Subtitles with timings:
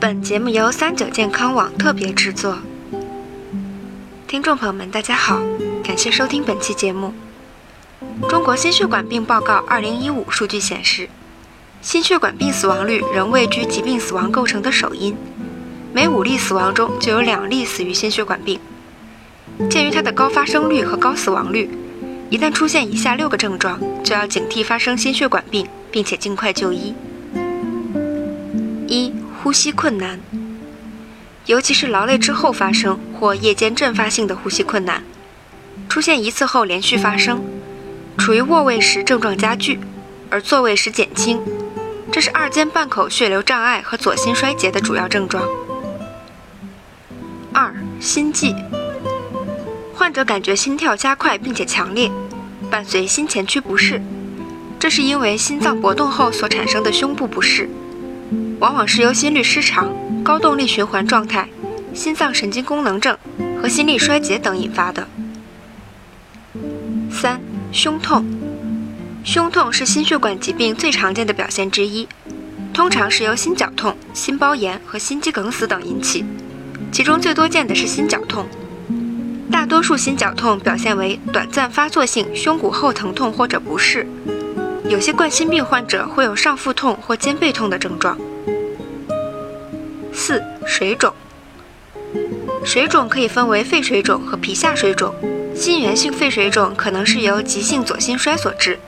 [0.00, 2.58] 本节目由三九健康网特别制作。
[4.26, 5.40] 听众朋友们，大家好，
[5.82, 7.14] 感谢收听本期节目。
[8.28, 11.08] 中国心血管病报告二零一五数据显示，
[11.80, 15.16] 心血管病死亡率仍位居疾病死亡构成的首因，
[15.92, 18.60] 每五例死亡中就有两例死于心血管病。
[19.70, 21.70] 鉴于它的高发生率和高死亡率，
[22.28, 26.94] 一旦出现以下六个症状，就要警惕发生心血管病，并且尽快就医。
[29.44, 30.18] 呼吸困难，
[31.44, 35.04] 尤其是劳累之后发生或夜间阵发性的呼吸困难，
[35.86, 37.44] 出现一次后连续发生，
[38.16, 39.78] 处于卧位时症状加剧，
[40.30, 41.42] 而坐位时减轻，
[42.10, 45.46] 这是二尖瓣口血流障碍和左心衰竭的主要症状。
[47.52, 48.56] 二、心悸，
[49.92, 52.10] 患者感觉心跳加快并且强烈，
[52.70, 54.00] 伴随心前区不适，
[54.78, 57.68] 这是因为心脏搏动后所产生的胸部不适。
[58.60, 61.48] 往往是由心律失常、高动力循环状态、
[61.92, 63.16] 心脏神经功能症
[63.60, 65.06] 和心力衰竭等引发的。
[67.10, 67.40] 三、
[67.72, 68.24] 胸痛，
[69.24, 72.08] 胸痛是心血管疾病最常见的表现之一，
[72.72, 76.24] 通常是由心绞痛、心包炎和心肌梗死等引起，
[76.92, 78.46] 其中最多见的是心绞痛。
[79.50, 84.06] 大多数心绞痛表现为短暂发作性胸骨后疼痛或者不适，
[84.88, 88.18] 有些冠心病患者会有上腹痛或肩背痛的症状。
[90.26, 91.12] 四、水肿。
[92.64, 95.14] 水肿可以分为肺水肿和皮下水肿。
[95.54, 98.80] 心源性肺水肿可能是由急性左心衰所致。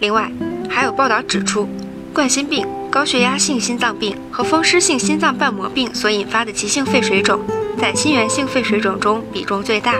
[0.00, 0.30] 另外，
[0.68, 1.66] 还有报道指出，
[2.12, 7.40] 冠心病、高血压性心脏病和风湿性心脏瓣膜病所引发的急性肺水肿，
[7.80, 9.94] 在心源性肺水肿中比重最大。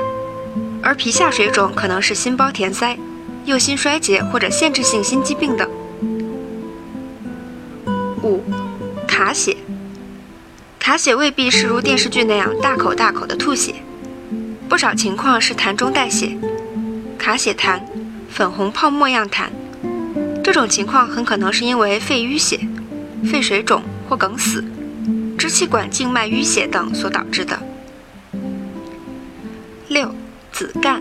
[0.83, 2.99] 而皮下水肿可能是心包填塞、
[3.47, 5.67] 右心衰竭或者限制性心肌病等。
[8.23, 8.45] 五、
[9.09, 9.57] 卡血。
[10.87, 13.75] 卡血未必是如电视剧那样大口大口的吐血，
[14.69, 16.39] 不少情况是痰中带血，
[17.19, 17.81] 卡血痰，
[18.31, 19.47] 粉红泡沫样痰。
[20.45, 22.61] 这种情况很可能是因为肺淤血、
[23.25, 24.65] 肺水肿或梗死、
[25.37, 27.59] 支气管静脉淤血等所导致的。
[29.89, 30.15] 六、
[30.53, 31.01] 紫绀。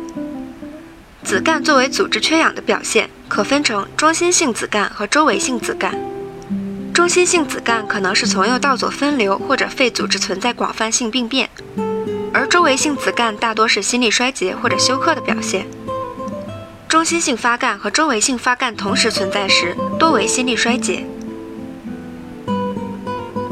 [1.23, 5.91] 紫绀作为组织缺氧的表现，可分成中心性紫绀和周围性紫绀。
[6.95, 11.49] 中心性紫绀可能是从右到左分流，或者肺组织存在广泛性病变，
[12.33, 15.67] 而周围性紫绀大多是心力衰竭或者休克的表现。
[16.87, 21.05] 中心性发干和周围性发干同时存在时，多为心力衰竭。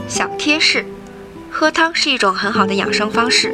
[0.07, 0.85] 小贴士：
[1.51, 3.53] 喝汤是一种很好的养生方式。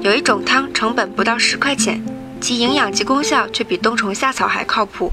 [0.00, 2.00] 有一种汤成本不到十块钱，
[2.40, 5.10] 其营养及功效却比冬虫夏草还靠谱。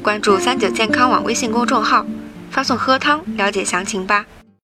[0.00, 2.06] 关注三九健康网微信公众号。
[2.52, 4.26] 发送“喝汤”了解详情吧。